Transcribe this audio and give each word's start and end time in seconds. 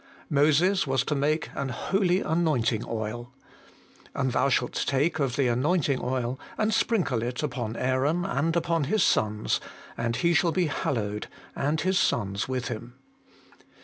Moses 0.31 0.87
was 0.87 1.03
to 1.03 1.13
make 1.13 1.51
an 1.53 1.69
holy 1.69 2.21
anointing 2.21 2.83
oil: 2.87 3.31
'And 4.15 4.31
thou 4.31 4.49
shalt 4.49 4.73
take 4.87 5.19
of 5.19 5.35
the 5.35 5.47
anointing 5.47 5.99
oil, 6.01 6.39
and 6.57 6.73
sprinkle 6.73 7.21
it 7.21 7.43
upon 7.43 7.75
Aaron 7.75 8.25
and 8.25 8.55
upon 8.55 8.85
his 8.85 9.03
sons, 9.03 9.61
and 9.95 10.15
he 10.15 10.33
shall 10.33 10.51
be 10.51 10.65
hallowed, 10.65 11.27
and 11.55 11.81
his 11.81 11.99
sons 11.99 12.47
with 12.49 12.67
him.' 12.67 12.95